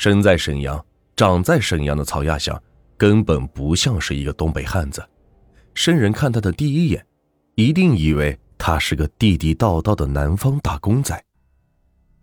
[0.00, 0.82] 生在沈阳、
[1.14, 2.58] 长在沈阳的曹亚祥，
[2.96, 5.06] 根本不像是一个东北汉子。
[5.74, 7.06] 生人看他的第一眼，
[7.54, 11.22] 一定以为他是个地地道道的南方打工仔。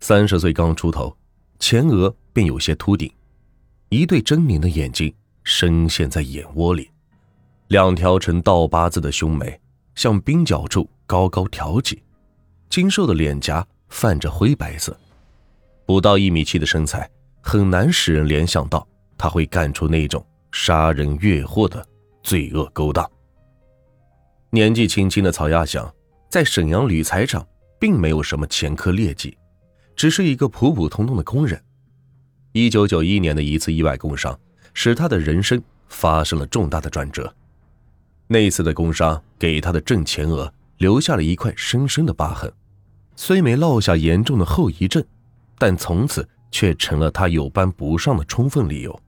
[0.00, 1.16] 三十岁刚出头，
[1.60, 3.08] 前额便有些秃顶，
[3.90, 5.14] 一对狰狞的眼睛
[5.44, 6.90] 深陷在眼窝里，
[7.68, 9.56] 两条呈倒八字的胸眉
[9.94, 12.02] 向鬓角处高高挑起，
[12.68, 14.98] 精瘦的脸颊泛着灰白色，
[15.86, 17.08] 不到一米七的身材。
[17.40, 18.86] 很难使人联想到
[19.16, 21.84] 他会干出那种杀人越货的
[22.22, 23.08] 罪恶勾当。
[24.50, 25.92] 年纪轻轻的曹亚祥
[26.28, 27.46] 在沈阳铝材厂
[27.78, 29.36] 并没有什么前科劣迹，
[29.94, 31.62] 只是一个普普通通的工人。
[32.52, 34.38] 一九九一年的一次意外工伤，
[34.74, 37.32] 使他的人生发生了重大的转折。
[38.26, 42.52] 那次的工伤给他的正前额留下了一块深深的疤痕，
[43.16, 45.04] 虽没落下严重的后遗症，
[45.58, 46.28] 但从此。
[46.50, 49.00] 却成了他有班不上的充分理由。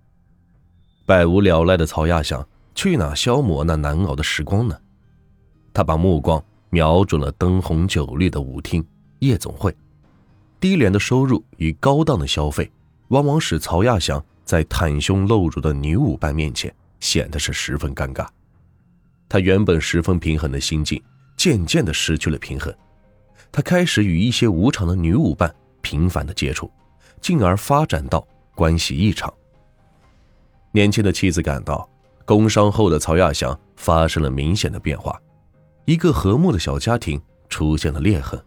[1.06, 4.78] 百无聊赖的曹亚祥去哪消磨那难熬的时光呢？
[5.72, 8.84] 他把目光瞄准了灯红酒绿的舞厅、
[9.18, 9.74] 夜总会，
[10.60, 12.70] 低廉的收入与高档的消费，
[13.08, 18.26] 往往使曹亚祥在袒胸露乳的女舞伴面前显得是十分尴尬。
[19.28, 21.02] 他原本十分平衡的心境
[21.36, 22.72] 渐渐的失去了平衡，
[23.50, 26.70] 他开始与一些无常的女舞伴频繁的接触。
[27.20, 29.32] 进而发展到关系异常。
[30.72, 31.88] 年轻的妻子感到，
[32.24, 35.20] 工伤后的曹亚祥发生了明显的变化，
[35.84, 38.40] 一个和睦的小家庭出现了裂痕，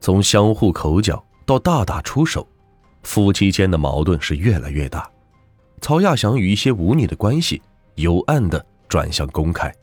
[0.00, 2.46] 从相互口角到大打出手，
[3.02, 5.10] 夫妻间的矛盾是越来越大。
[5.80, 7.60] 曹亚祥与一些舞女的关系
[7.96, 9.74] 由暗的转向公开，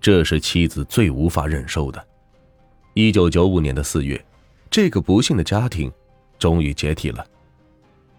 [0.00, 2.04] 这是妻子最无法忍受的。
[2.92, 4.22] 一九九五年的四月，
[4.68, 5.90] 这个不幸的家庭
[6.38, 7.24] 终于解体了。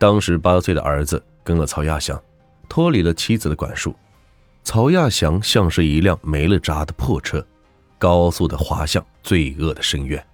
[0.02, 2.20] 当时八岁的儿子跟了曹亚祥，
[2.68, 3.96] 脱离了妻子的管束。
[4.64, 7.46] 曹亚祥像是一辆没了闸的破车，
[8.00, 10.26] 高速的滑向罪恶的深渊。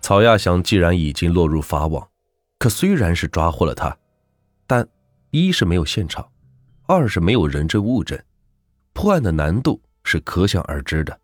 [0.00, 2.08] 曹亚祥既然已经落入法网，
[2.60, 3.96] 可虽然是抓获了他，
[4.68, 4.86] 但
[5.32, 6.24] 一是没有现场，
[6.86, 8.16] 二是没有人证物证，
[8.92, 11.18] 破案的难度是可想而知的。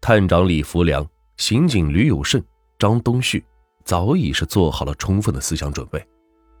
[0.00, 1.06] 探长李福良、
[1.36, 2.42] 刑警吕有胜、
[2.78, 3.44] 张东旭
[3.84, 6.02] 早已是做好了充分的思想准备。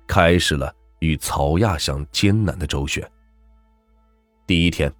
[0.06, 3.06] 开始了与曹亚祥艰难的周旋。
[4.46, 4.92] 第一天、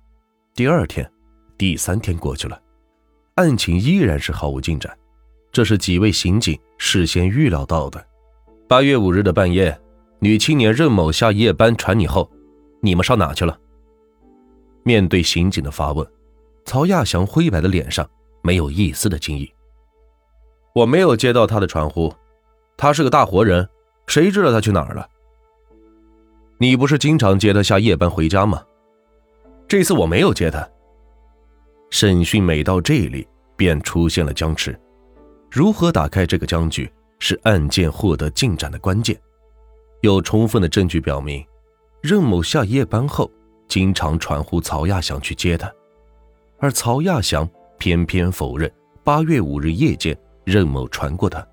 [0.54, 1.10] 第二天、
[1.58, 2.60] 第三天过去了，
[3.34, 4.96] 案情依然是毫无进展。
[5.50, 8.02] 这是几位刑警事先预料到的。
[8.66, 9.78] 八月五日的半夜，
[10.18, 12.30] 女青年任某下夜班传你后，
[12.80, 13.58] 你们上哪去了？
[14.82, 16.06] 面对刑警的发问，
[16.64, 18.08] 曹亚祥灰白的脸上
[18.42, 19.52] 没有一丝的惊异。
[20.74, 22.10] 我没有接到他的传呼，
[22.78, 23.68] 他是个大活人。
[24.06, 25.08] 谁知道他去哪儿了？
[26.58, 28.62] 你不是经常接他下夜班回家吗？
[29.66, 30.68] 这次我没有接他。
[31.90, 33.26] 审讯每到这里
[33.56, 34.78] 便出现了僵持，
[35.50, 39.18] 如何打开这个僵局是案件获得进展的关键。
[40.02, 41.44] 有充分的证据表明，
[42.00, 43.30] 任某下夜班后
[43.68, 45.72] 经常传呼曹亚祥去接他，
[46.58, 47.48] 而曹亚祥
[47.78, 48.70] 偏偏否认
[49.04, 51.46] 八月五日夜间任某传过他。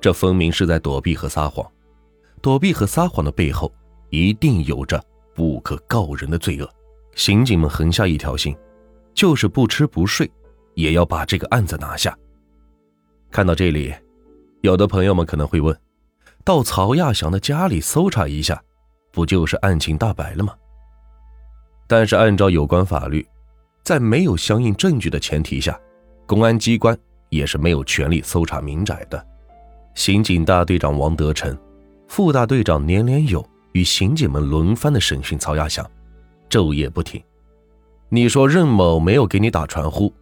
[0.00, 1.66] 这分明是在躲避和撒谎，
[2.40, 3.72] 躲避和撒谎的背后，
[4.10, 5.02] 一定有着
[5.34, 6.68] 不可告人的罪恶。
[7.14, 8.56] 刑警们横下一条心，
[9.12, 10.30] 就是不吃不睡，
[10.74, 12.16] 也要把这个案子拿下。
[13.30, 13.92] 看到这里，
[14.60, 15.76] 有的朋友们可能会问：
[16.44, 18.62] 到曹亚祥的家里搜查一下，
[19.10, 20.54] 不就是案情大白了吗？
[21.88, 23.26] 但是按照有关法律，
[23.82, 25.78] 在没有相应证据的前提下，
[26.24, 26.96] 公安机关
[27.30, 29.26] 也是没有权利搜查民宅的。
[29.98, 31.58] 刑警大队长王德成、
[32.06, 35.84] 副大队长年连友与刑警们轮番的审讯曹亚祥，
[36.48, 37.20] 昼夜不停。
[38.08, 40.14] 你说任某没有给你打传呼，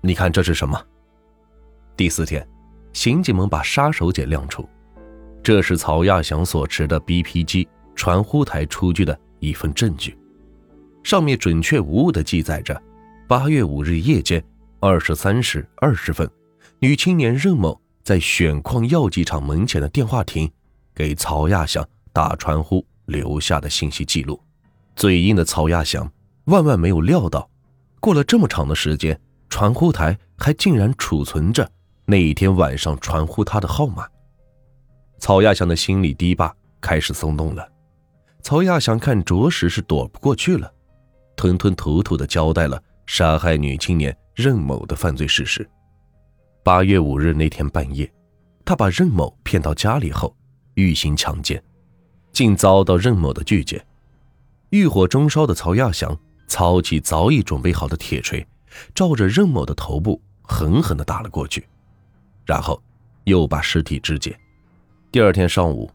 [0.00, 0.82] 你看这是什么？
[1.94, 2.48] 第四天，
[2.94, 4.66] 刑警们把杀手锏亮出，
[5.42, 10.16] 这是曹亚祥所持的 BP 机传呼台出具的一份证据，
[11.04, 12.82] 上面准确无误地记载着：
[13.28, 14.42] 八月五日夜间
[14.80, 16.26] 二十三时二十分，
[16.78, 17.78] 女青年任某。
[18.08, 20.50] 在选矿药剂厂门前的电话亭，
[20.94, 24.42] 给曹亚祥打传呼留下的信息记录。
[24.96, 26.10] 嘴硬的曹亚祥
[26.46, 27.46] 万万没有料到，
[28.00, 29.20] 过了这么长的时间，
[29.50, 31.70] 传呼台还竟然储存着
[32.06, 34.08] 那一天晚上传呼他的号码。
[35.18, 36.50] 曹亚祥的心里堤坝
[36.80, 37.70] 开始松动了。
[38.40, 40.72] 曹亚祥看着实是躲不过去了，
[41.36, 45.68] 吞吞吐吐地交代了杀害女青年任某的犯罪事实。
[46.62, 48.10] 八月五日那天半夜，
[48.64, 50.34] 他把任某骗到家里后，
[50.74, 51.62] 欲行强奸，
[52.32, 53.82] 竟遭到任某的拒绝。
[54.70, 56.14] 欲火中烧的曹亚祥
[56.46, 58.46] 操起早已准备好的铁锤，
[58.94, 61.66] 照着任某的头部狠狠地打了过去，
[62.44, 62.82] 然后
[63.24, 64.38] 又把尸体肢解。
[65.10, 65.90] 第二天上午，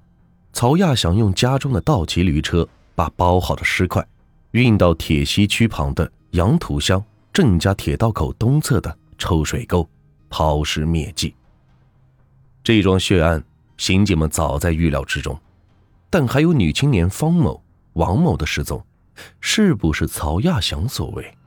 [0.53, 4.03] 曹亚祥用家中的道奇驴车把包好的尸块
[4.51, 9.87] 运到铁西区旁的杨土乡郑家铁道口东侧的抽水沟，
[10.35, 11.35] 抛尸灭迹。
[12.63, 13.43] 这桩血案，
[13.77, 15.39] 刑警们早在预料之中，
[16.09, 17.63] 但还有女青年方某。
[17.93, 18.83] 王某的失踪，
[19.39, 21.37] 是不是曹亚祥所为？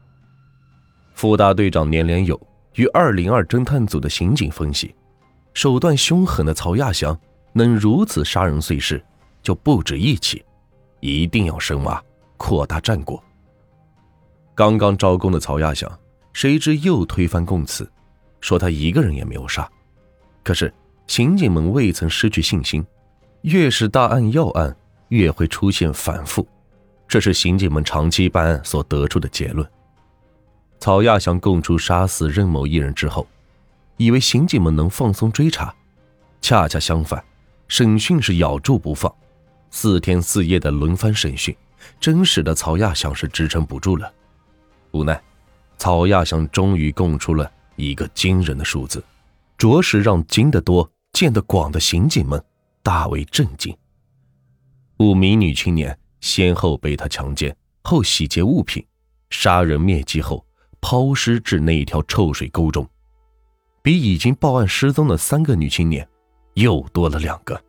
[1.14, 2.40] 副大队长年连友
[2.74, 4.94] 与二零二侦探组的刑警分析，
[5.52, 7.18] 手段凶狠的曹亚祥
[7.52, 9.04] 能如此杀人碎尸，
[9.42, 10.44] 就不止一起，
[11.00, 12.00] 一定要深挖，
[12.36, 13.20] 扩大战果。
[14.54, 15.90] 刚刚招供的曹亚祥，
[16.32, 17.90] 谁知又推翻供词，
[18.40, 19.68] 说他一个人也没有杀。
[20.42, 20.72] 可是
[21.06, 22.84] 刑警们未曾失去信心，
[23.42, 24.76] 越是大案要案。
[25.10, 26.44] 越会出现反复，
[27.06, 29.64] 这是刑警们长期办案所得出的结论。
[30.80, 33.24] 曹亚祥供出杀死任某一人之后，
[33.98, 35.72] 以为刑警们能放松追查，
[36.40, 37.22] 恰恰相反，
[37.68, 39.14] 审讯是咬住不放，
[39.70, 41.56] 四天四夜的轮番审讯，
[42.00, 44.12] 真使得曹亚祥是支撑不住了。
[44.90, 45.22] 无奈，
[45.78, 49.02] 曹亚祥终于供出了一个惊人的数字，
[49.56, 52.42] 着实让经得多、见得广的刑警们
[52.82, 53.76] 大为震惊。
[54.98, 58.84] 五名女青年先后被他强奸后洗劫物品，
[59.30, 60.44] 杀人灭迹后
[60.80, 62.88] 抛尸至那一条臭水沟中，
[63.82, 66.08] 比已经报案失踪的三个女青年
[66.54, 67.62] 又多了两个。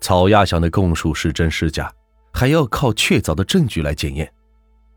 [0.00, 1.92] 曹亚祥的供述是真是假，
[2.32, 4.32] 还要靠确凿的证据来检验。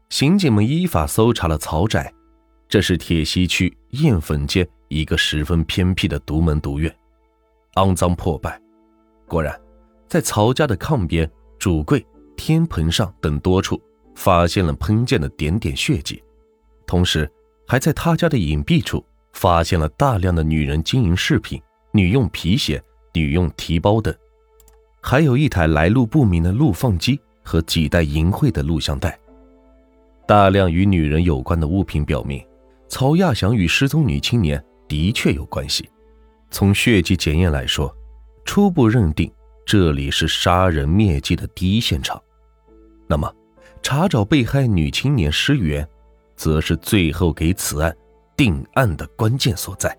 [0.09, 2.13] 刑警们依法搜查了曹宅，
[2.69, 6.93] 这是铁西区燕粉街一个十分偏僻的独门独院，
[7.75, 8.59] 肮脏破败。
[9.27, 9.59] 果然，
[10.07, 11.29] 在曹家的炕边。
[11.59, 12.05] 主柜、
[12.35, 13.81] 天棚上等多处
[14.15, 16.21] 发现了喷溅的点点血迹，
[16.85, 17.31] 同时
[17.65, 19.01] 还在他家的隐蔽处
[19.31, 21.61] 发现了大量的女人金银饰品、
[21.93, 24.13] 女用皮鞋、女用提包等，
[25.01, 29.17] 还有一台来路不明的录放机和几袋淫秽的录像带。
[30.27, 32.45] 大量与女人有关的物品表明，
[32.93, 35.89] 曹亚祥与失踪女青年的确有关系。
[36.51, 37.91] 从血迹检验来说，
[38.45, 39.33] 初步认定。
[39.65, 42.21] 这里是杀人灭迹的第一现场，
[43.07, 43.33] 那么
[43.81, 45.87] 查找被害女青年尸源，
[46.35, 47.97] 则是最后给此案
[48.37, 49.97] 定案的关键所在。